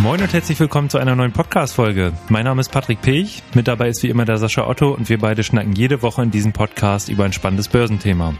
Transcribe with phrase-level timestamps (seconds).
[0.00, 2.12] Moin und herzlich willkommen zu einer neuen Podcast-Folge.
[2.28, 5.18] Mein Name ist Patrick Pech, mit dabei ist wie immer der Sascha Otto und wir
[5.18, 8.34] beide schnacken jede Woche in diesem Podcast über ein spannendes Börsenthema.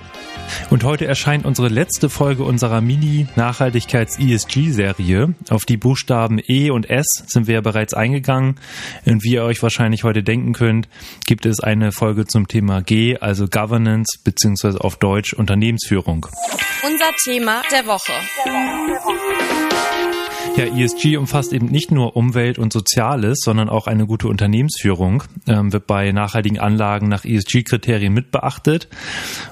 [0.71, 5.35] Und heute erscheint unsere letzte Folge unserer Mini-Nachhaltigkeits-ESG-Serie.
[5.49, 8.57] Auf die Buchstaben E und S sind wir ja bereits eingegangen.
[9.07, 10.89] Und wie ihr euch wahrscheinlich heute denken könnt,
[11.27, 16.27] gibt es eine Folge zum Thema G, also Governance beziehungsweise auf Deutsch Unternehmensführung.
[16.83, 18.13] Unser Thema der Woche.
[20.57, 25.73] Ja, ESG umfasst eben nicht nur Umwelt und Soziales, sondern auch eine gute Unternehmensführung, ähm,
[25.73, 28.89] wird bei nachhaltigen Anlagen nach ESG-Kriterien mitbeachtet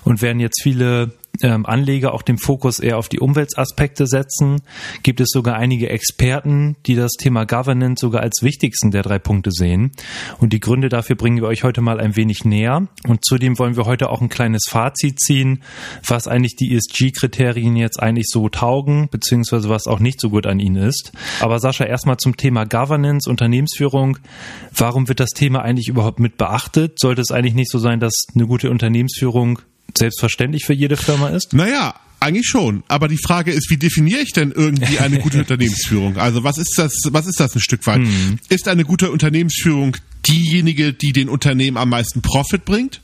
[0.04, 4.62] und werden jetzt viele ähm, Anleger auch den Fokus eher auf die Umweltaspekte setzen,
[5.02, 9.50] gibt es sogar einige Experten, die das Thema Governance sogar als wichtigsten der drei Punkte
[9.50, 9.92] sehen.
[10.38, 12.86] Und die Gründe dafür bringen wir euch heute mal ein wenig näher.
[13.06, 15.62] Und zudem wollen wir heute auch ein kleines Fazit ziehen,
[16.06, 20.60] was eigentlich die ESG-Kriterien jetzt eigentlich so taugen, beziehungsweise was auch nicht so gut an
[20.60, 21.12] ihnen ist.
[21.40, 24.18] Aber Sascha, erstmal zum Thema Governance, Unternehmensführung.
[24.74, 26.98] Warum wird das Thema eigentlich überhaupt mit beachtet?
[26.98, 29.60] Sollte es eigentlich nicht so sein, dass eine gute Unternehmensführung
[29.96, 31.52] selbstverständlich für jede Firma ist?
[31.52, 32.84] Naja, eigentlich schon.
[32.88, 36.16] Aber die Frage ist, wie definiere ich denn irgendwie eine gute Unternehmensführung?
[36.16, 38.00] Also was ist das, was ist das ein Stück weit?
[38.00, 38.38] Hm.
[38.48, 43.00] Ist eine gute Unternehmensführung diejenige, die den Unternehmen am meisten Profit bringt?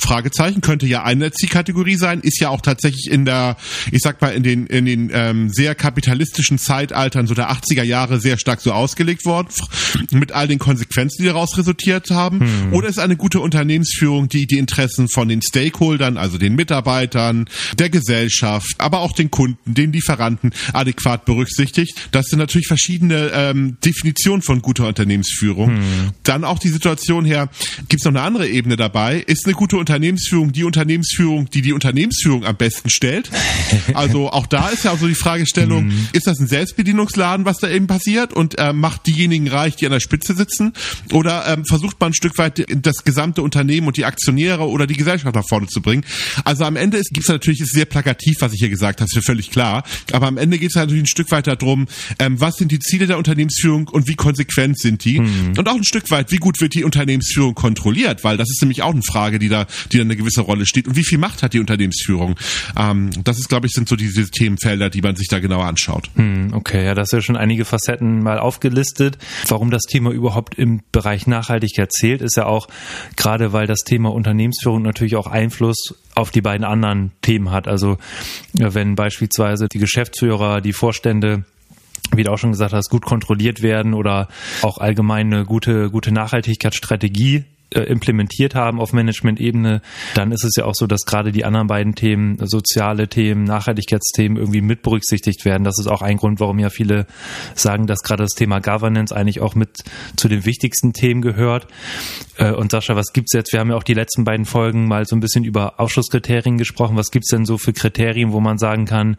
[0.00, 3.56] Fragezeichen könnte ja eine Zielkategorie sein, ist ja auch tatsächlich in der,
[3.90, 8.20] ich sag mal, in den, in den ähm, sehr kapitalistischen Zeitaltern so der 80er Jahre
[8.20, 9.48] sehr stark so ausgelegt worden,
[10.10, 12.40] mit all den Konsequenzen, die daraus resultiert haben.
[12.40, 12.72] Hm.
[12.72, 17.90] Oder ist eine gute Unternehmensführung, die die Interessen von den Stakeholdern, also den Mitarbeitern, der
[17.90, 22.08] Gesellschaft, aber auch den Kunden, den Lieferanten adäquat berücksichtigt?
[22.12, 25.76] Das sind natürlich verschiedene ähm, Definitionen von guter Unternehmensführung.
[25.76, 25.82] Hm.
[26.22, 27.48] Dann auch die Situation her,
[27.88, 31.72] gibt es noch eine andere Ebene dabei, ist eine gute Unternehmensführung die Unternehmensführung, die die
[31.72, 33.30] Unternehmensführung am besten stellt.
[33.94, 36.08] Also auch da ist ja also die Fragestellung, mhm.
[36.12, 39.92] ist das ein Selbstbedienungsladen, was da eben passiert und äh, macht diejenigen reich, die an
[39.92, 40.72] der Spitze sitzen?
[41.12, 44.96] Oder ähm, versucht man ein Stück weit das gesamte Unternehmen und die Aktionäre oder die
[44.96, 46.04] Gesellschaft nach vorne zu bringen?
[46.44, 49.16] Also am Ende gibt es natürlich, ist sehr plakativ, was ich hier gesagt habe, ist
[49.16, 49.84] mir völlig klar.
[50.12, 51.86] Aber am Ende geht es natürlich ein Stück weit darum,
[52.18, 55.20] ähm, was sind die Ziele der Unternehmensführung und wie konsequent sind die?
[55.20, 55.54] Mhm.
[55.56, 58.24] Und auch ein Stück weit, wie gut wird die Unternehmensführung kontrolliert?
[58.24, 60.88] Weil das ist nämlich auch eine Frage, die da die dann eine gewisse Rolle steht.
[60.88, 62.36] Und wie viel Macht hat die Unternehmensführung?
[62.76, 66.10] Ähm, das ist, glaube ich, sind so diese Themenfelder, die man sich da genauer anschaut.
[66.14, 69.18] Hm, okay, ja, das ist ja schon einige Facetten mal aufgelistet.
[69.48, 72.68] Warum das Thema überhaupt im Bereich Nachhaltigkeit zählt, ist ja auch
[73.16, 77.68] gerade, weil das Thema Unternehmensführung natürlich auch Einfluss auf die beiden anderen Themen hat.
[77.68, 77.98] Also
[78.54, 81.44] wenn beispielsweise die Geschäftsführer, die Vorstände
[82.14, 84.28] wie du auch schon gesagt hast, gut kontrolliert werden oder
[84.62, 89.82] auch allgemein eine gute, gute Nachhaltigkeitsstrategie implementiert haben auf Management-Ebene,
[90.14, 94.38] dann ist es ja auch so, dass gerade die anderen beiden Themen, soziale Themen, Nachhaltigkeitsthemen
[94.38, 95.64] irgendwie mit berücksichtigt werden.
[95.64, 97.06] Das ist auch ein Grund, warum ja viele
[97.54, 99.82] sagen, dass gerade das Thema Governance eigentlich auch mit
[100.16, 101.66] zu den wichtigsten Themen gehört.
[102.36, 103.52] Äh, und Sascha, was gibt's jetzt?
[103.52, 106.96] Wir haben ja auch die letzten beiden Folgen mal so ein bisschen über Ausschusskriterien gesprochen.
[106.96, 109.16] Was gibt's denn so für Kriterien, wo man sagen kann,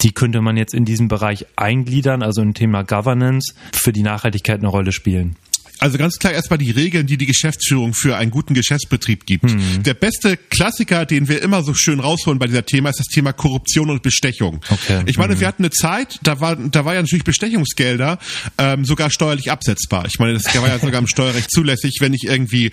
[0.00, 4.58] die könnte man jetzt in diesem Bereich eingliedern, also im Thema Governance, für die Nachhaltigkeit
[4.58, 5.36] eine Rolle spielen?
[5.78, 9.44] Also ganz klar erstmal die Regeln, die die Geschäftsführung für einen guten Geschäftsbetrieb gibt.
[9.44, 9.82] Mhm.
[9.82, 13.32] Der beste Klassiker, den wir immer so schön rausholen bei dieser Thema, ist das Thema
[13.32, 14.60] Korruption und Bestechung.
[14.68, 15.02] Okay.
[15.06, 15.40] Ich meine, mhm.
[15.40, 18.18] wir hatten eine Zeit, da war, da war ja natürlich Bestechungsgelder
[18.58, 20.06] ähm, sogar steuerlich absetzbar.
[20.06, 22.70] Ich meine, das war ja sogar im Steuerrecht zulässig, wenn ich irgendwie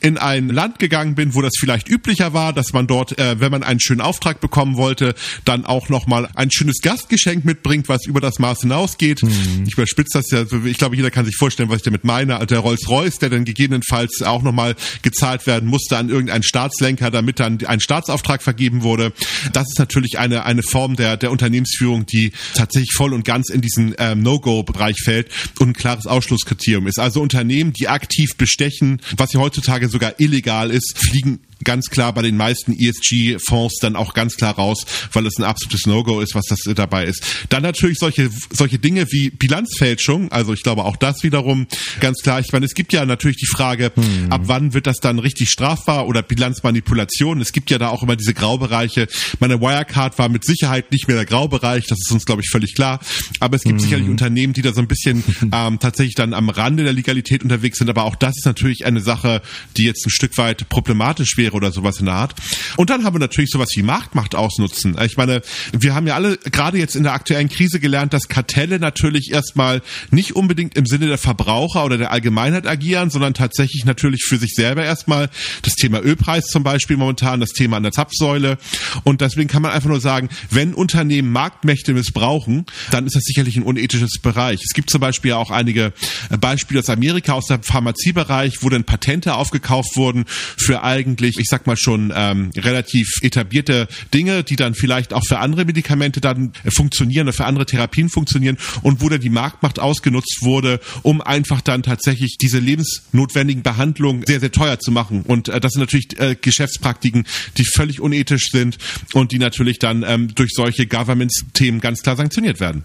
[0.00, 3.50] in ein Land gegangen bin, wo das vielleicht üblicher war, dass man dort, äh, wenn
[3.50, 5.14] man einen schönen Auftrag bekommen wollte,
[5.44, 9.22] dann auch nochmal ein schönes Gastgeschenk mitbringt, was über das Maß hinausgeht.
[9.22, 9.64] Mhm.
[9.66, 12.60] Ich überspitze das ja, ich glaube, jeder kann sich vorstellen, was ich damit meine der
[12.60, 17.80] Rolls-Royce, der dann gegebenenfalls auch nochmal gezahlt werden musste an irgendeinen Staatslenker, damit dann ein
[17.80, 19.12] Staatsauftrag vergeben wurde.
[19.52, 23.60] Das ist natürlich eine, eine Form der, der Unternehmensführung, die tatsächlich voll und ganz in
[23.60, 25.28] diesen ähm, No-Go-Bereich fällt
[25.58, 26.98] und ein klares Ausschlusskriterium ist.
[26.98, 32.22] Also Unternehmen, die aktiv bestechen, was ja heutzutage sogar illegal ist, fliegen ganz klar bei
[32.22, 36.46] den meisten ESG-Fonds dann auch ganz klar raus, weil es ein absolutes No-Go ist, was
[36.46, 37.24] das dabei ist.
[37.48, 41.66] Dann natürlich solche, solche Dinge wie Bilanzfälschung, also ich glaube auch das wiederum
[42.00, 42.40] ganz klar.
[42.40, 44.30] Ich meine, es gibt ja natürlich die Frage, hm.
[44.30, 47.40] ab wann wird das dann richtig strafbar oder Bilanzmanipulation?
[47.40, 49.08] Es gibt ja da auch immer diese Graubereiche.
[49.40, 52.74] Meine Wirecard war mit Sicherheit nicht mehr der Graubereich, das ist uns, glaube ich, völlig
[52.74, 53.00] klar.
[53.40, 53.84] Aber es gibt hm.
[53.84, 57.78] sicherlich Unternehmen, die da so ein bisschen ähm, tatsächlich dann am Rande der Legalität unterwegs
[57.78, 57.88] sind.
[57.88, 59.42] Aber auch das ist natürlich eine Sache,
[59.76, 62.34] die jetzt ein Stück weit problematisch wäre wäre oder sowas in der Art.
[62.76, 64.96] Und dann haben wir natürlich sowas wie Marktmacht ausnutzen.
[65.04, 65.42] Ich meine,
[65.72, 69.82] wir haben ja alle gerade jetzt in der aktuellen Krise gelernt, dass Kartelle natürlich erstmal
[70.10, 74.54] nicht unbedingt im Sinne der Verbraucher oder der Allgemeinheit agieren, sondern tatsächlich natürlich für sich
[74.54, 75.30] selber erstmal
[75.62, 78.58] das Thema Ölpreis zum Beispiel momentan, das Thema an der Zapfsäule.
[79.04, 83.56] Und deswegen kann man einfach nur sagen, wenn Unternehmen Marktmächte missbrauchen, dann ist das sicherlich
[83.56, 84.60] ein unethisches Bereich.
[84.64, 85.92] Es gibt zum Beispiel auch einige
[86.40, 90.24] Beispiele aus Amerika, aus dem Pharmaziebereich, wo dann Patente aufgekauft wurden
[90.56, 95.38] für eigentlich, ich sag mal schon, ähm, relativ etablierte Dinge, die dann vielleicht auch für
[95.38, 100.38] andere Medikamente dann funktionieren oder für andere Therapien funktionieren und wo dann die Marktmacht ausgenutzt
[100.42, 105.22] wurde, um einfach dann tatsächlich diese lebensnotwendigen Behandlungen sehr, sehr teuer zu machen.
[105.22, 107.26] Und äh, das sind natürlich äh, Geschäftspraktiken,
[107.56, 108.78] die völlig unethisch sind
[109.12, 112.84] und die natürlich dann ähm, durch solche Governments-Themen ganz klar sanktioniert werden.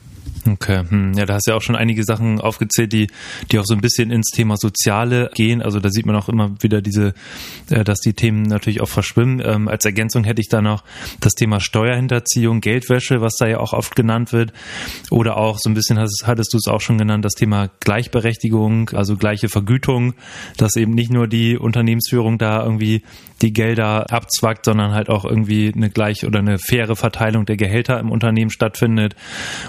[0.53, 1.13] Okay, hm.
[1.13, 3.07] ja, da hast du ja auch schon einige Sachen aufgezählt, die,
[3.51, 5.61] die auch so ein bisschen ins Thema Soziale gehen.
[5.61, 7.13] Also da sieht man auch immer wieder diese,
[7.69, 9.41] äh, dass die Themen natürlich auch verschwimmen.
[9.43, 10.83] Ähm, als Ergänzung hätte ich da noch
[11.19, 14.53] das Thema Steuerhinterziehung, Geldwäsche, was da ja auch oft genannt wird.
[15.11, 18.89] Oder auch so ein bisschen hast, hattest du es auch schon genannt, das Thema Gleichberechtigung,
[18.89, 20.13] also gleiche Vergütung,
[20.57, 23.03] dass eben nicht nur die Unternehmensführung da irgendwie
[23.41, 27.99] die Gelder abzwackt, sondern halt auch irgendwie eine gleich oder eine faire Verteilung der Gehälter
[27.99, 29.15] im Unternehmen stattfindet.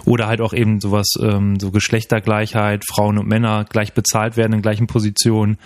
[0.05, 4.63] Oder halt auch eben sowas, ähm, so Geschlechtergleichheit, Frauen und Männer gleich bezahlt werden in
[4.63, 5.59] gleichen Positionen,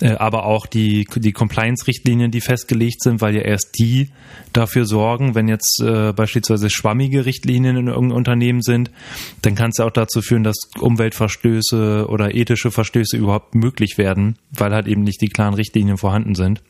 [0.00, 4.10] äh, aber auch die, die Compliance-Richtlinien, die festgelegt sind, weil ja erst die
[4.52, 8.90] dafür sorgen, wenn jetzt äh, beispielsweise schwammige Richtlinien in irgendeinem Unternehmen sind,
[9.42, 14.36] dann kann es ja auch dazu führen, dass Umweltverstöße oder ethische Verstöße überhaupt möglich werden,
[14.50, 16.62] weil halt eben nicht die klaren Richtlinien vorhanden sind.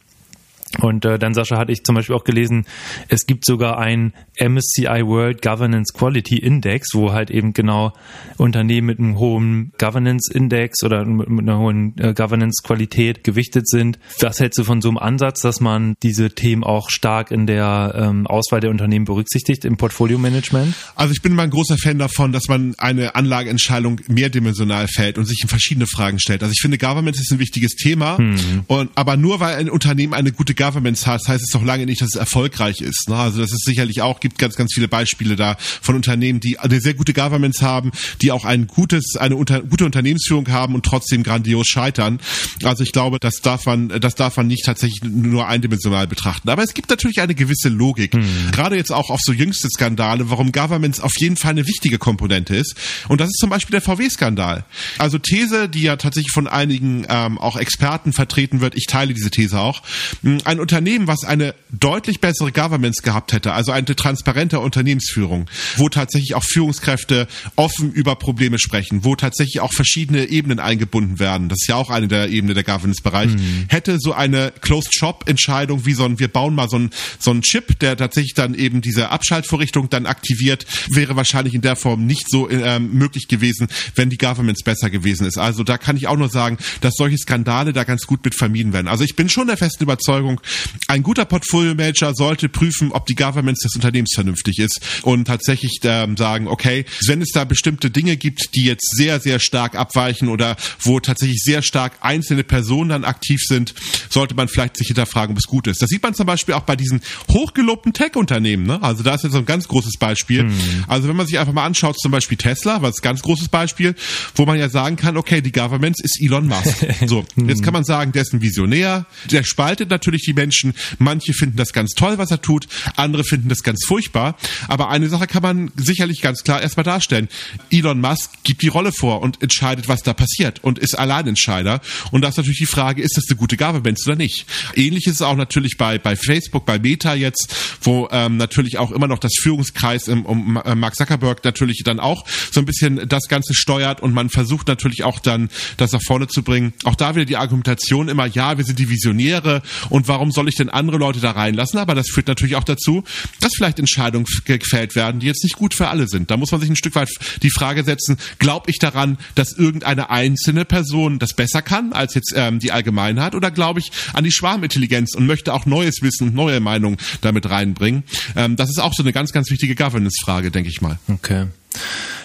[0.79, 2.65] Und äh, dann, Sascha, hatte ich zum Beispiel auch gelesen,
[3.09, 7.93] es gibt sogar ein MSCI World Governance Quality Index, wo halt eben genau
[8.37, 13.99] Unternehmen mit einem hohen Governance Index oder mit einer hohen äh, Governance Qualität gewichtet sind.
[14.21, 17.95] Was hältst du von so einem Ansatz, dass man diese Themen auch stark in der
[17.97, 20.75] ähm, Auswahl der Unternehmen berücksichtigt im Portfolio Management?
[20.95, 25.25] Also ich bin mal ein großer Fan davon, dass man eine Anlageentscheidung mehrdimensional fällt und
[25.25, 26.43] sich in verschiedene Fragen stellt.
[26.43, 28.63] Also ich finde, Governance ist ein wichtiges Thema, mhm.
[28.69, 32.03] und, aber nur weil ein Unternehmen eine gute Governance hat, heißt es doch lange nicht,
[32.03, 33.09] dass es erfolgreich ist.
[33.09, 33.17] Ne?
[33.17, 36.81] Also das ist sicherlich auch, gibt ganz, ganz viele Beispiele da von Unternehmen, die eine
[36.81, 41.23] sehr gute Governance haben, die auch ein gutes, eine unter, gute Unternehmensführung haben und trotzdem
[41.23, 42.21] grandios scheitern.
[42.63, 46.51] Also ich glaube, das darf man, das darf man nicht tatsächlich nur eindimensional betrachten.
[46.51, 48.15] Aber es gibt natürlich eine gewisse Logik.
[48.15, 48.51] Mhm.
[48.53, 52.55] Gerade jetzt auch auf so jüngste Skandale, warum Governance auf jeden Fall eine wichtige Komponente
[52.55, 52.75] ist.
[53.09, 54.65] Und das ist zum Beispiel der VW-Skandal.
[54.99, 59.31] Also These, die ja tatsächlich von einigen ähm, auch Experten vertreten wird, ich teile diese
[59.31, 59.83] These auch,
[60.23, 66.35] ein Unternehmen, was eine deutlich bessere Governance gehabt hätte, also eine transparente Unternehmensführung, wo tatsächlich
[66.35, 71.69] auch Führungskräfte offen über Probleme sprechen, wo tatsächlich auch verschiedene Ebenen eingebunden werden, das ist
[71.69, 73.67] ja auch eine der Ebenen der Governance-Bereich, mhm.
[73.69, 77.79] hätte so eine Closed-Shop-Entscheidung wie so ein, wir bauen mal so ein, so ein Chip,
[77.79, 82.51] der tatsächlich dann eben diese Abschaltvorrichtung dann aktiviert, wäre wahrscheinlich in der Form nicht so
[82.51, 85.39] ähm, möglich gewesen, wenn die Governance besser gewesen ist.
[85.39, 88.73] Also da kann ich auch nur sagen, dass solche Skandale da ganz gut mit vermieden
[88.73, 88.89] werden.
[88.89, 90.40] Also ich bin schon der festen Überzeugung,
[90.89, 96.17] ein guter Portfolio-Manager sollte prüfen, ob die Governance des Unternehmens vernünftig ist und tatsächlich ähm,
[96.17, 100.57] sagen, okay, wenn es da bestimmte Dinge gibt, die jetzt sehr, sehr stark abweichen oder
[100.81, 103.75] wo tatsächlich sehr stark einzelne Personen dann aktiv sind,
[104.09, 105.83] sollte man vielleicht sich hinterfragen, ob es gut ist.
[105.83, 107.01] Das sieht man zum Beispiel auch bei diesen
[107.31, 108.67] hochgelobten Tech-Unternehmen.
[108.67, 108.83] Ne?
[108.83, 110.45] Also da ist jetzt so ein ganz großes Beispiel.
[110.45, 110.85] Mhm.
[110.87, 113.95] Also wenn man sich einfach mal anschaut, zum Beispiel Tesla, was ganz großes Beispiel,
[114.35, 116.87] wo man ja sagen kann, okay, die Governance ist Elon Musk.
[117.07, 120.75] So, jetzt kann man sagen, der ist ein Visionär, der spaltet natürlich die die Menschen.
[120.99, 124.37] Manche finden das ganz toll, was er tut, andere finden das ganz furchtbar.
[124.69, 127.29] Aber eine Sache kann man sicherlich ganz klar erstmal darstellen.
[127.71, 131.81] Elon Musk gibt die Rolle vor und entscheidet, was da passiert und ist Alleinentscheider.
[132.11, 134.47] Und da ist natürlich die Frage, ist das eine gute Governance oder nicht?
[134.75, 138.93] Ähnlich ist es auch natürlich bei, bei Facebook, bei Meta jetzt, wo ähm, natürlich auch
[138.93, 143.09] immer noch das Führungskreis im, um äh, Mark Zuckerberg natürlich dann auch so ein bisschen
[143.09, 146.73] das Ganze steuert und man versucht natürlich auch dann das nach vorne zu bringen.
[146.85, 150.51] Auch da wieder die Argumentation immer, ja, wir sind die Visionäre und warum warum soll
[150.51, 151.79] ich denn andere Leute da reinlassen?
[151.79, 153.05] Aber das führt natürlich auch dazu,
[153.41, 156.31] dass vielleicht Entscheidungen gefällt werden, die jetzt nicht gut für alle sind.
[156.31, 157.09] Da muss man sich ein Stück weit
[157.43, 162.35] die Frage setzen, glaube ich daran, dass irgendeine einzelne Person das besser kann als jetzt
[162.37, 166.61] ähm, die Allgemeinheit oder glaube ich an die Schwarmintelligenz und möchte auch neues Wissen neue
[166.61, 168.05] Meinungen damit reinbringen?
[168.37, 170.99] Ähm, das ist auch so eine ganz, ganz wichtige Governance-Frage, denke ich mal.
[171.09, 171.47] Okay.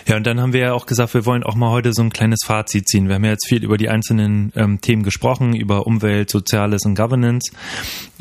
[0.07, 2.11] Ja, und dann haben wir ja auch gesagt, wir wollen auch mal heute so ein
[2.11, 3.07] kleines Fazit ziehen.
[3.07, 6.93] Wir haben ja jetzt viel über die einzelnen ähm, Themen gesprochen, über Umwelt, Soziales und
[6.93, 7.51] Governance,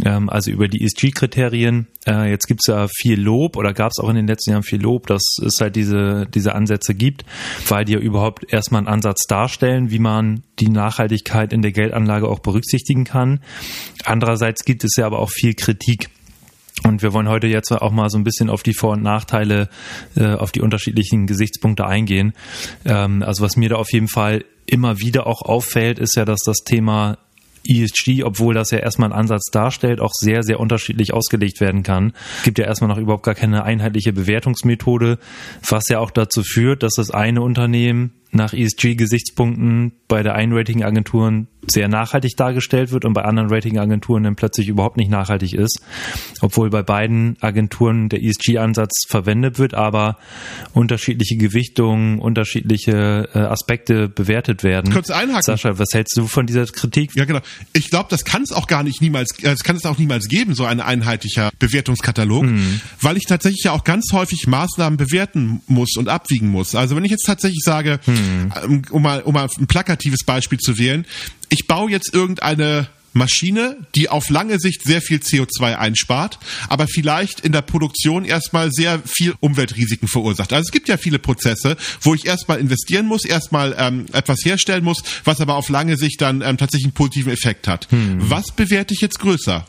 [0.02, 1.86] ähm, also über die ESG-Kriterien.
[2.06, 4.80] Äh, jetzt gibt's ja viel Lob oder gab es auch in den letzten Jahren viel
[4.80, 7.26] Lob, dass es halt diese, diese Ansätze gibt,
[7.68, 12.28] weil die ja überhaupt erstmal einen Ansatz darstellen, wie man die Nachhaltigkeit in der Geldanlage
[12.28, 13.40] auch berücksichtigen kann.
[14.04, 16.08] Andererseits gibt es ja aber auch viel Kritik.
[16.82, 19.68] Und wir wollen heute jetzt auch mal so ein bisschen auf die Vor- und Nachteile,
[20.16, 22.32] äh, auf die unterschiedlichen Gesichtspunkte eingehen.
[22.84, 26.40] Ähm, also was mir da auf jeden Fall immer wieder auch auffällt, ist ja, dass
[26.40, 27.18] das Thema
[27.66, 32.12] ESG, obwohl das ja erstmal einen Ansatz darstellt, auch sehr, sehr unterschiedlich ausgelegt werden kann.
[32.38, 35.18] Es gibt ja erstmal noch überhaupt gar keine einheitliche Bewertungsmethode,
[35.66, 41.48] was ja auch dazu führt, dass das eine Unternehmen nach ESG-Gesichtspunkten bei der einen Ratingagenturen
[41.66, 45.80] sehr nachhaltig dargestellt wird und bei anderen Ratingagenturen dann plötzlich überhaupt nicht nachhaltig ist,
[46.40, 50.18] obwohl bei beiden Agenturen der ESG-Ansatz verwendet wird, aber
[50.72, 54.92] unterschiedliche Gewichtungen, unterschiedliche äh, Aspekte bewertet werden.
[54.92, 55.42] Kurz einhaken.
[55.42, 57.14] Sascha, was hältst du von dieser Kritik?
[57.14, 57.40] Ja, genau.
[57.72, 60.28] Ich glaube, das kann es auch gar nicht niemals, äh, es kann es auch niemals
[60.28, 62.80] geben, so ein einheitlicher Bewertungskatalog, mhm.
[63.00, 66.74] weil ich tatsächlich ja auch ganz häufig Maßnahmen bewerten muss und abwiegen muss.
[66.74, 68.23] Also wenn ich jetzt tatsächlich sage, mhm.
[68.90, 71.06] Um mal, um mal ein plakatives Beispiel zu wählen,
[71.48, 76.38] ich baue jetzt irgendeine Maschine, die auf lange Sicht sehr viel CO2 einspart,
[76.68, 80.52] aber vielleicht in der Produktion erstmal sehr viel Umweltrisiken verursacht.
[80.52, 84.84] Also es gibt ja viele Prozesse, wo ich erstmal investieren muss, erstmal ähm, etwas herstellen
[84.84, 87.90] muss, was aber auf lange Sicht dann ähm, tatsächlich einen positiven Effekt hat.
[87.90, 88.18] Hm.
[88.18, 89.66] Was bewerte ich jetzt größer?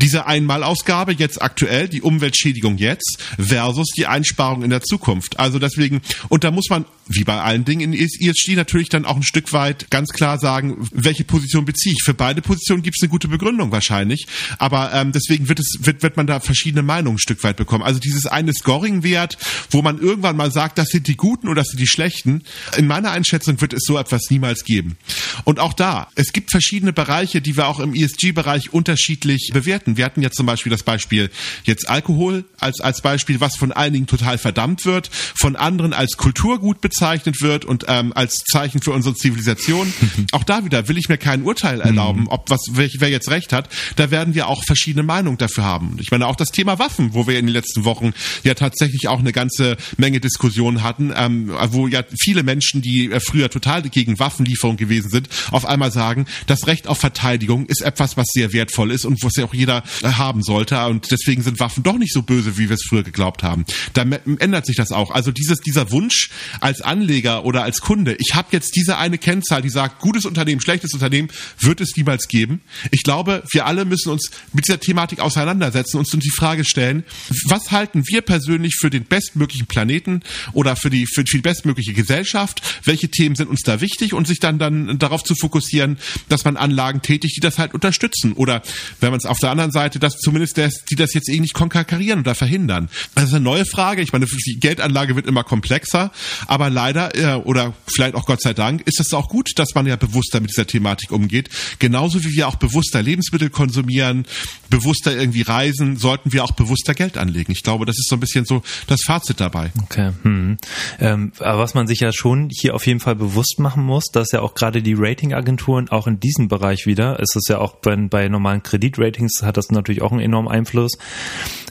[0.00, 5.38] Diese Einmalausgabe jetzt aktuell, die Umweltschädigung jetzt versus die Einsparung in der Zukunft.
[5.38, 9.16] Also deswegen, und da muss man, wie bei allen Dingen in ESG natürlich dann auch
[9.16, 12.02] ein Stück weit ganz klar sagen, welche Position beziehe ich.
[12.04, 14.26] Für beide Positionen gibt es eine gute Begründung wahrscheinlich.
[14.58, 17.84] Aber ähm, deswegen wird es wird, wird man da verschiedene Meinungen ein Stück weit bekommen.
[17.84, 19.38] Also dieses eine Scoring-Wert,
[19.70, 22.42] wo man irgendwann mal sagt, das sind die Guten oder das sind die Schlechten.
[22.76, 24.96] In meiner Einschätzung wird es so etwas niemals geben.
[25.44, 29.87] Und auch da, es gibt verschiedene Bereiche, die wir auch im ESG-Bereich unterschiedlich bewerten.
[29.96, 31.30] Wir hatten jetzt zum Beispiel das Beispiel
[31.64, 36.80] jetzt Alkohol als, als Beispiel, was von einigen total verdammt wird, von anderen als Kulturgut
[36.80, 39.92] bezeichnet wird und ähm, als Zeichen für unsere Zivilisation.
[40.32, 42.28] auch da wieder will ich mir kein Urteil erlauben, mhm.
[42.28, 45.96] ob was wer jetzt recht hat, da werden wir auch verschiedene Meinungen dafür haben.
[46.00, 48.12] Ich meine auch das Thema Waffen, wo wir in den letzten Wochen
[48.44, 53.20] ja tatsächlich auch eine ganze Menge Diskussionen hatten, ähm, wo ja viele Menschen, die äh,
[53.20, 58.16] früher total gegen Waffenlieferung gewesen sind, auf einmal sagen, das Recht auf Verteidigung ist etwas,
[58.16, 60.84] was sehr wertvoll ist und was ja auch jeder äh, haben sollte.
[60.86, 63.64] Und deswegen sind Waffen doch nicht so böse, wie wir es früher geglaubt haben.
[63.94, 65.10] Da ändert sich das auch.
[65.10, 66.30] Also dieses, dieser Wunsch
[66.60, 70.60] als Anleger oder als Kunde, ich habe jetzt diese eine Kennzahl, die sagt, gutes Unternehmen,
[70.60, 72.60] schlechtes Unternehmen, wird es niemals geben.
[72.90, 77.04] Ich glaube, wir alle müssen uns mit dieser Thematik auseinandersetzen, uns die Frage stellen,
[77.46, 82.62] was halten wir persönlich für den bestmöglichen Planeten oder für die, für die bestmögliche Gesellschaft?
[82.84, 84.14] Welche Themen sind uns da wichtig?
[84.14, 88.32] Und sich dann, dann darauf zu fokussieren, dass man Anlagen tätigt, die das halt unterstützen.
[88.32, 88.62] Oder
[89.00, 91.54] wenn man es auf der anderen Seite, dass zumindest das, die das jetzt irgendwie nicht
[91.54, 92.88] konkurrieren oder verhindern.
[93.14, 94.02] Das ist eine neue Frage.
[94.02, 96.10] Ich meine, die Geldanlage wird immer komplexer,
[96.46, 99.86] aber leider, äh, oder vielleicht auch Gott sei Dank, ist es auch gut, dass man
[99.86, 101.48] ja bewusster mit dieser Thematik umgeht.
[101.78, 104.26] Genauso wie wir auch bewusster Lebensmittel konsumieren,
[104.70, 107.52] bewusster irgendwie reisen, sollten wir auch bewusster Geld anlegen.
[107.52, 109.72] Ich glaube, das ist so ein bisschen so das Fazit dabei.
[109.84, 110.12] Okay.
[110.22, 110.56] Hm.
[111.00, 114.32] Ähm, aber was man sich ja schon hier auf jeden Fall bewusst machen muss, dass
[114.32, 117.96] ja auch gerade die Ratingagenturen auch in diesem Bereich wieder, ist es ja auch bei,
[117.96, 120.92] bei normalen Kreditratings hat das natürlich auch einen enormen Einfluss.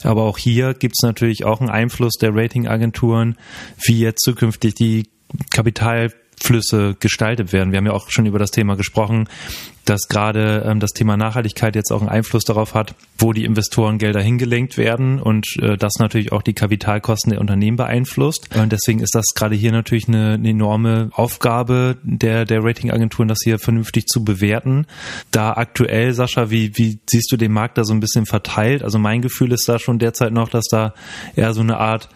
[0.03, 3.38] Aber auch hier gibt es natürlich auch einen Einfluss der Ratingagenturen,
[3.84, 5.10] wie jetzt zukünftig die
[5.51, 7.72] Kapital Flüsse gestaltet werden.
[7.72, 9.27] Wir haben ja auch schon über das Thema gesprochen,
[9.86, 14.22] dass gerade ähm, das Thema Nachhaltigkeit jetzt auch einen Einfluss darauf hat, wo die Investorengelder
[14.22, 18.56] hingelenkt werden und äh, das natürlich auch die Kapitalkosten der Unternehmen beeinflusst.
[18.56, 23.39] Und deswegen ist das gerade hier natürlich eine, eine enorme Aufgabe der, der Ratingagenturen, das
[23.44, 24.86] hier vernünftig zu bewerten.
[25.32, 28.84] Da aktuell, Sascha, wie, wie siehst du den Markt da so ein bisschen verteilt?
[28.84, 30.94] Also mein Gefühl ist da schon derzeit noch, dass da
[31.36, 32.10] eher so eine Art,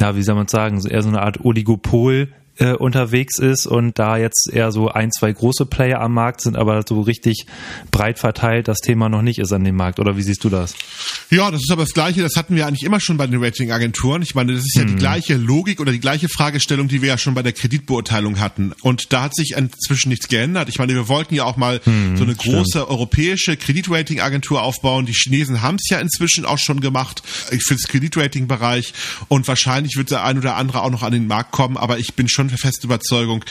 [0.00, 4.16] ja, wie soll man sagen, eher so eine Art Oligopol äh, unterwegs ist und da
[4.16, 7.46] jetzt eher so ein, zwei große Player am Markt sind, aber so richtig
[7.90, 10.00] breit verteilt das Thema noch nicht ist an dem Markt.
[10.00, 10.74] Oder wie siehst du das?
[11.30, 14.22] Ja, das ist aber das Gleiche, das hatten wir eigentlich immer schon bei den Ratingagenturen.
[14.22, 14.88] Ich meine, das ist ja hm.
[14.88, 18.72] die gleiche Logik oder die gleiche Fragestellung, die wir ja schon bei der Kreditbeurteilung hatten.
[18.82, 20.68] Und da hat sich inzwischen nichts geändert.
[20.68, 22.88] Ich meine, wir wollten ja auch mal hm, so eine große stimmt.
[22.88, 25.06] europäische Kreditratingagentur aufbauen.
[25.06, 28.92] Die Chinesen haben es ja inzwischen auch schon gemacht für das Kreditrating-Bereich
[29.28, 32.14] und wahrscheinlich wird der ein oder andere auch noch an den Markt kommen, aber ich
[32.14, 33.44] bin schon schon feste Überzeugung,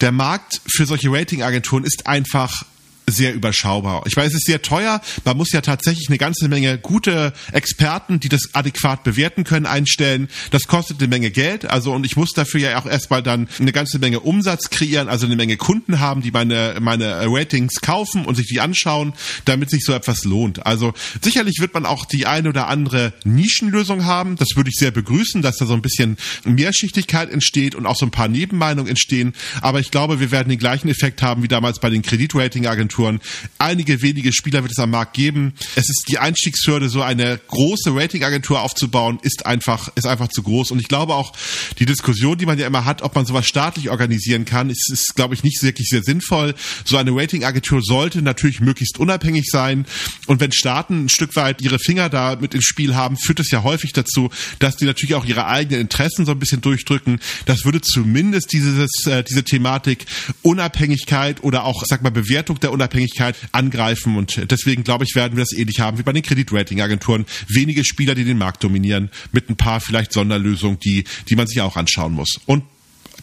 [0.00, 2.64] der Markt für solche Ratingagenturen ist einfach
[3.06, 4.02] sehr überschaubar.
[4.06, 5.00] Ich weiß, es ist sehr teuer.
[5.24, 10.28] Man muss ja tatsächlich eine ganze Menge gute Experten, die das adäquat bewerten können, einstellen.
[10.50, 11.64] Das kostet eine Menge Geld.
[11.66, 15.26] Also, und ich muss dafür ja auch erstmal dann eine ganze Menge Umsatz kreieren, also
[15.26, 19.12] eine Menge Kunden haben, die meine, meine Ratings kaufen und sich die anschauen,
[19.44, 20.64] damit sich so etwas lohnt.
[20.66, 24.36] Also, sicherlich wird man auch die eine oder andere Nischenlösung haben.
[24.36, 28.06] Das würde ich sehr begrüßen, dass da so ein bisschen Mehrschichtigkeit entsteht und auch so
[28.06, 29.34] ein paar Nebenmeinungen entstehen.
[29.60, 33.20] Aber ich glaube, wir werden den gleichen Effekt haben wie damals bei den Kreditratingagenturen Agenturen.
[33.58, 35.54] Einige wenige Spieler wird es am Markt geben.
[35.76, 40.70] Es ist die Einstiegshürde, so eine große Ratingagentur aufzubauen, ist einfach, ist einfach zu groß.
[40.70, 41.32] Und ich glaube auch,
[41.78, 45.14] die Diskussion, die man ja immer hat, ob man sowas staatlich organisieren kann, ist, ist
[45.14, 46.54] glaube ich, nicht wirklich sehr sinnvoll.
[46.84, 49.86] So eine Ratingagentur sollte natürlich möglichst unabhängig sein.
[50.26, 53.50] Und wenn Staaten ein Stück weit ihre Finger da mit ins Spiel haben, führt es
[53.50, 57.20] ja häufig dazu, dass die natürlich auch ihre eigenen Interessen so ein bisschen durchdrücken.
[57.46, 60.06] Das würde zumindest dieses, äh, diese Thematik
[60.42, 65.36] Unabhängigkeit oder auch, sag mal, Bewertung der Unabhängigkeit Unabhängigkeit angreifen und deswegen glaube ich, werden
[65.36, 67.26] wir das ähnlich haben wie bei den Kreditratingagenturen.
[67.48, 71.60] Wenige Spieler, die den Markt dominieren, mit ein paar vielleicht Sonderlösungen, die, die man sich
[71.60, 72.40] auch anschauen muss.
[72.46, 72.64] Und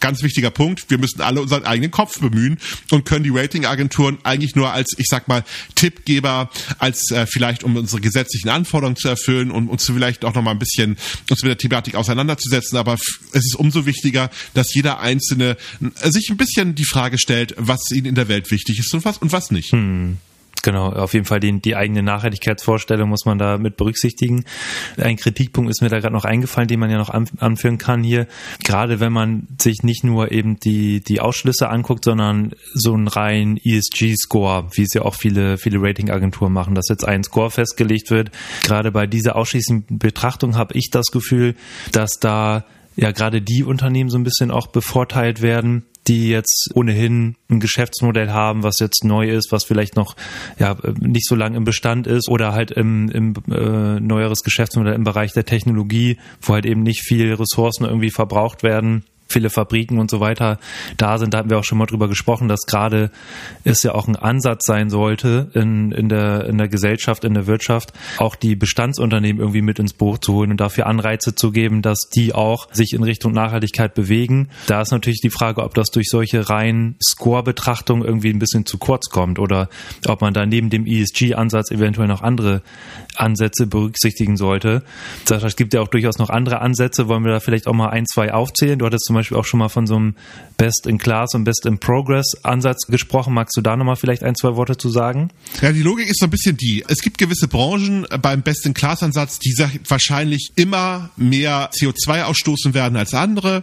[0.00, 2.58] ganz wichtiger Punkt, wir müssen alle unseren eigenen Kopf bemühen
[2.90, 7.76] und können die Ratingagenturen eigentlich nur als, ich sag mal, Tippgeber, als äh, vielleicht um
[7.76, 10.96] unsere gesetzlichen Anforderungen zu erfüllen und uns vielleicht auch nochmal ein bisschen
[11.30, 12.78] uns mit der Thematik auseinanderzusetzen.
[12.78, 17.54] Aber es ist umso wichtiger, dass jeder Einzelne äh, sich ein bisschen die Frage stellt,
[17.56, 19.72] was ihnen in der Welt wichtig ist und was und was nicht.
[19.72, 20.18] Hm.
[20.62, 24.44] Genau, auf jeden Fall die, die eigene Nachhaltigkeitsvorstellung muss man da mit berücksichtigen.
[24.98, 28.26] Ein Kritikpunkt ist mir da gerade noch eingefallen, den man ja noch anführen kann hier.
[28.64, 33.56] Gerade wenn man sich nicht nur eben die, die Ausschlüsse anguckt, sondern so einen reinen
[33.56, 38.30] ESG-Score, wie es ja auch viele, viele Ratingagenturen machen, dass jetzt ein Score festgelegt wird.
[38.62, 41.54] Gerade bei dieser ausschließlichen Betrachtung habe ich das Gefühl,
[41.92, 42.64] dass da
[42.96, 48.30] ja gerade die Unternehmen so ein bisschen auch bevorteilt werden, die jetzt ohnehin ein Geschäftsmodell
[48.30, 50.16] haben, was jetzt neu ist, was vielleicht noch
[50.58, 55.04] ja nicht so lange im Bestand ist oder halt im, im äh, neueres Geschäftsmodell im
[55.04, 60.10] Bereich der Technologie, wo halt eben nicht viel Ressourcen irgendwie verbraucht werden viele Fabriken und
[60.10, 60.58] so weiter
[60.96, 61.34] da sind.
[61.34, 63.10] Da hatten wir auch schon mal drüber gesprochen, dass gerade
[63.64, 67.46] es ja auch ein Ansatz sein sollte in, in, der, in der Gesellschaft, in der
[67.46, 71.82] Wirtschaft, auch die Bestandsunternehmen irgendwie mit ins Boot zu holen und dafür Anreize zu geben,
[71.82, 74.48] dass die auch sich in Richtung Nachhaltigkeit bewegen.
[74.66, 78.78] Da ist natürlich die Frage, ob das durch solche reinen Score-Betrachtungen irgendwie ein bisschen zu
[78.78, 79.68] kurz kommt oder
[80.06, 82.62] ob man da neben dem ESG-Ansatz eventuell noch andere
[83.16, 84.82] Ansätze berücksichtigen sollte.
[85.28, 87.08] Es gibt ja auch durchaus noch andere Ansätze.
[87.08, 88.78] Wollen wir da vielleicht auch mal ein, zwei aufzählen?
[88.78, 90.14] Du hattest zum Beispiel auch schon mal von so einem
[90.56, 93.34] Best in Class und Best in Progress Ansatz gesprochen.
[93.34, 95.30] Magst du da nochmal vielleicht ein, zwei Worte zu sagen?
[95.62, 96.84] Ja, die Logik ist so ein bisschen die.
[96.88, 99.54] Es gibt gewisse Branchen beim Best in Class Ansatz, die
[99.88, 103.62] wahrscheinlich immer mehr CO2 ausstoßen werden als andere.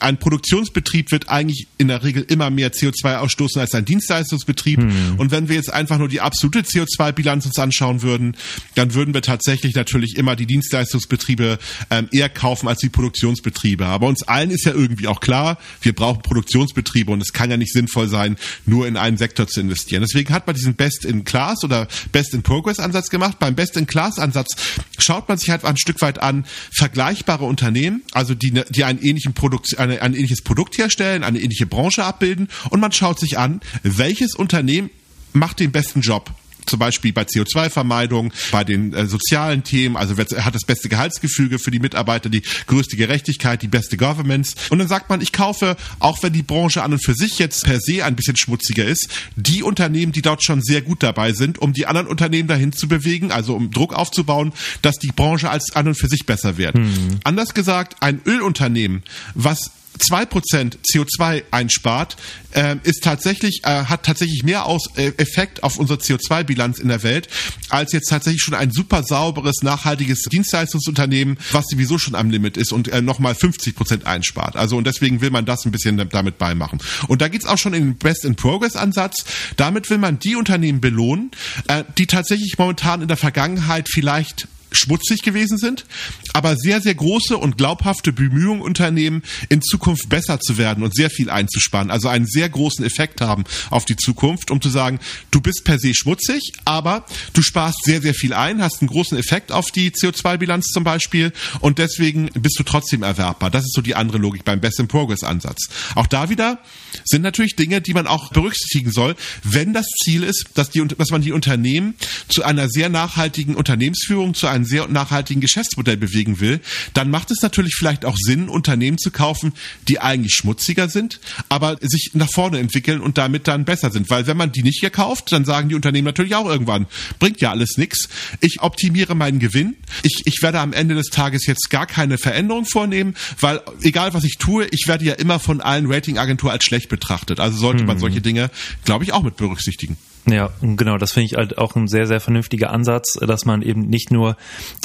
[0.00, 4.80] Ein Produktionsbetrieb wird eigentlich in der Regel immer mehr CO2 ausstoßen als ein Dienstleistungsbetrieb.
[4.80, 5.14] Hm.
[5.18, 8.36] Und wenn wir jetzt einfach nur die absolute CO2-Bilanz uns anschauen würden,
[8.76, 11.58] dann würden wir tatsächlich natürlich immer die Dienstleistungsbetriebe
[11.90, 13.86] ähm, eher kaufen als die Produktionsbetriebe.
[13.86, 17.56] Aber uns allen ist ja irgendwie auch klar, wir brauchen Produktionsbetriebe und es kann ja
[17.56, 20.02] nicht sinnvoll sein, nur in einen Sektor zu investieren.
[20.02, 23.38] Deswegen hat man diesen Best-in-Class oder Best-in-Progress-Ansatz gemacht.
[23.38, 24.56] Beim Best-in-Class-Ansatz
[24.98, 29.34] schaut man sich halt ein Stück weit an, vergleichbare Unternehmen, also die, die einen ähnlichen
[29.34, 33.38] Produkt Produkt, eine, ein ähnliches Produkt herstellen, eine ähnliche Branche abbilden und man schaut sich
[33.38, 34.90] an, welches Unternehmen
[35.32, 36.30] macht den besten Job
[36.66, 41.70] zum Beispiel bei CO2-Vermeidung, bei den äh, sozialen Themen, also hat das beste Gehaltsgefüge für
[41.70, 44.54] die Mitarbeiter, die größte Gerechtigkeit, die beste Governance.
[44.70, 47.64] Und dann sagt man, ich kaufe, auch wenn die Branche an und für sich jetzt
[47.64, 51.58] per se ein bisschen schmutziger ist, die Unternehmen, die dort schon sehr gut dabei sind,
[51.58, 55.74] um die anderen Unternehmen dahin zu bewegen, also um Druck aufzubauen, dass die Branche als
[55.74, 56.74] an und für sich besser wird.
[56.74, 57.20] Hm.
[57.24, 59.02] Anders gesagt, ein Ölunternehmen,
[59.34, 62.16] was 2% CO2 einspart,
[62.52, 67.02] äh, ist tatsächlich, äh, hat tatsächlich mehr aus, äh, Effekt auf unsere CO2-Bilanz in der
[67.02, 67.28] Welt,
[67.68, 72.72] als jetzt tatsächlich schon ein super sauberes, nachhaltiges Dienstleistungsunternehmen, was sowieso schon am Limit ist
[72.72, 74.56] und äh, nochmal 50% einspart.
[74.56, 76.78] Also und deswegen will man das ein bisschen damit beimachen.
[77.08, 79.24] Und da geht's auch schon in den Best-in-Progress-Ansatz.
[79.56, 81.30] Damit will man die Unternehmen belohnen,
[81.68, 85.86] äh, die tatsächlich momentan in der Vergangenheit vielleicht schmutzig gewesen sind,
[86.32, 91.10] aber sehr, sehr große und glaubhafte Bemühungen unternehmen, in Zukunft besser zu werden und sehr
[91.10, 91.90] viel einzusparen.
[91.90, 94.98] Also einen sehr großen Effekt haben auf die Zukunft, um zu sagen,
[95.30, 99.18] du bist per se schmutzig, aber du sparst sehr, sehr viel ein, hast einen großen
[99.18, 103.50] Effekt auf die CO2-Bilanz zum Beispiel und deswegen bist du trotzdem erwerbbar.
[103.50, 105.68] Das ist so die andere Logik beim Best in Progress Ansatz.
[105.94, 106.58] Auch da wieder
[107.04, 111.10] sind natürlich Dinge, die man auch berücksichtigen soll, wenn das Ziel ist, dass, die, dass
[111.10, 111.94] man die Unternehmen
[112.28, 116.60] zu einer sehr nachhaltigen Unternehmensführung, zu einem einem sehr nachhaltigen Geschäftsmodell bewegen will,
[116.94, 119.52] dann macht es natürlich vielleicht auch Sinn, Unternehmen zu kaufen,
[119.88, 124.10] die eigentlich schmutziger sind, aber sich nach vorne entwickeln und damit dann besser sind.
[124.10, 126.86] Weil wenn man die nicht gekauft, dann sagen die Unternehmen natürlich auch irgendwann,
[127.18, 128.08] bringt ja alles nichts.
[128.40, 129.76] Ich optimiere meinen Gewinn.
[130.02, 134.24] Ich, ich werde am Ende des Tages jetzt gar keine Veränderung vornehmen, weil egal was
[134.24, 137.40] ich tue, ich werde ja immer von allen Ratingagenturen als schlecht betrachtet.
[137.40, 138.00] Also sollte man mhm.
[138.00, 138.50] solche Dinge,
[138.84, 139.96] glaube ich, auch mit berücksichtigen.
[140.26, 143.82] Ja, genau, das finde ich halt auch ein sehr, sehr vernünftiger Ansatz, dass man eben
[143.82, 144.36] nicht nur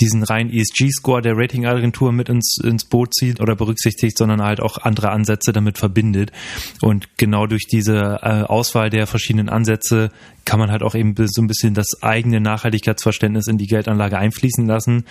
[0.01, 4.79] diesen reinen ESG-Score der Ratingagentur mit ins, ins Boot zieht oder berücksichtigt, sondern halt auch
[4.79, 6.33] andere Ansätze damit verbindet.
[6.81, 10.11] Und genau durch diese äh, Auswahl der verschiedenen Ansätze
[10.43, 14.65] kann man halt auch eben so ein bisschen das eigene Nachhaltigkeitsverständnis in die Geldanlage einfließen
[14.65, 15.05] lassen.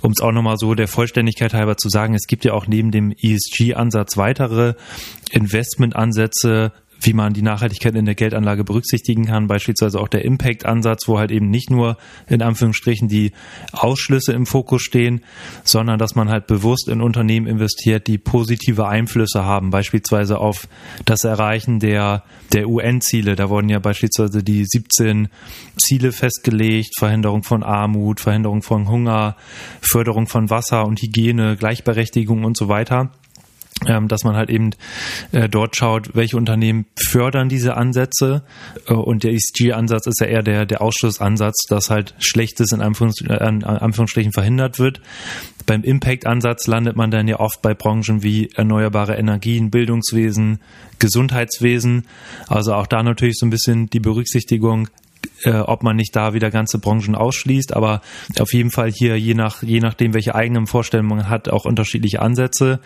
[0.00, 2.92] Um es auch nochmal so der Vollständigkeit halber zu sagen, es gibt ja auch neben
[2.92, 4.74] dem ESG-Ansatz weitere
[5.32, 11.18] Investmentansätze, wie man die Nachhaltigkeit in der Geldanlage berücksichtigen kann, beispielsweise auch der Impact-Ansatz, wo
[11.18, 11.96] halt eben nicht nur
[12.28, 13.32] in Anführungsstrichen die
[13.72, 15.22] Ausschlüsse im Fokus stehen,
[15.64, 20.68] sondern dass man halt bewusst in Unternehmen investiert, die positive Einflüsse haben, beispielsweise auf
[21.04, 23.36] das Erreichen der, der UN-Ziele.
[23.36, 25.28] Da wurden ja beispielsweise die 17
[25.76, 29.36] Ziele festgelegt, Verhinderung von Armut, Verhinderung von Hunger,
[29.80, 33.10] Förderung von Wasser und Hygiene, Gleichberechtigung und so weiter
[33.86, 34.70] ähm, dass man halt eben
[35.32, 38.42] äh, dort schaut, welche Unternehmen fördern diese Ansätze
[38.88, 42.84] äh, und der ESG-Ansatz ist ja eher der, der Ausschlussansatz, dass halt Schlechtes in, äh,
[42.84, 45.00] Anführungsstrichen verhindert wird.
[45.66, 50.60] Beim Impact-Ansatz landet man dann ja oft bei Branchen wie erneuerbare Energien, Bildungswesen,
[50.98, 52.06] Gesundheitswesen.
[52.48, 54.88] Also auch da natürlich so ein bisschen die Berücksichtigung,
[55.42, 58.00] äh, ob man nicht da wieder ganze Branchen ausschließt, aber
[58.38, 62.20] auf jeden Fall hier, je nach, je nachdem, welche eigenen Vorstellungen man hat, auch unterschiedliche
[62.20, 62.80] Ansätze.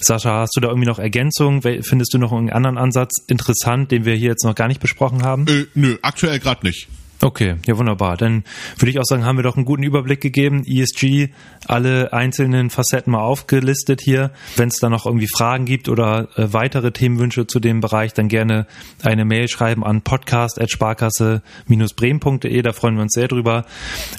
[0.00, 1.62] Sascha, hast du da irgendwie noch Ergänzungen?
[1.62, 5.22] Findest du noch einen anderen Ansatz interessant, den wir hier jetzt noch gar nicht besprochen
[5.22, 5.46] haben?
[5.46, 6.88] Äh, nö, aktuell gerade nicht.
[7.24, 8.18] Okay, ja wunderbar.
[8.18, 8.44] Dann
[8.76, 10.62] würde ich auch sagen, haben wir doch einen guten Überblick gegeben.
[10.66, 11.30] ESG,
[11.66, 14.30] alle einzelnen Facetten mal aufgelistet hier.
[14.56, 18.28] Wenn es da noch irgendwie Fragen gibt oder äh, weitere Themenwünsche zu dem Bereich, dann
[18.28, 18.66] gerne
[19.02, 22.60] eine Mail schreiben an podcast.sparkasse-bremen.de.
[22.60, 23.64] Da freuen wir uns sehr drüber.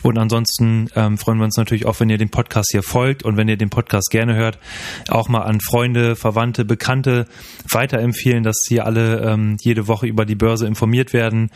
[0.01, 3.37] Und ansonsten ähm, freuen wir uns natürlich auch, wenn ihr dem Podcast hier folgt und
[3.37, 4.57] wenn ihr den Podcast gerne hört,
[5.09, 7.27] auch mal an Freunde, Verwandte, Bekannte
[7.69, 11.51] weiterempfehlen, dass sie alle ähm, jede Woche über die Börse informiert werden.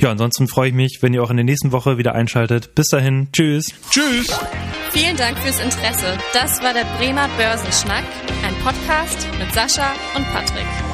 [0.00, 2.74] Ja, ansonsten freue ich mich, mich, wenn ihr auch in der nächsten Woche wieder einschaltet.
[2.74, 3.66] Bis dahin, tschüss.
[3.90, 4.28] Tschüss.
[4.90, 6.18] Vielen Dank fürs Interesse.
[6.32, 8.04] Das war der Bremer Börsenschnack,
[8.44, 10.93] ein Podcast mit Sascha und Patrick.